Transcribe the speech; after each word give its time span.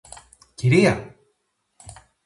Κυρία! 0.59 0.95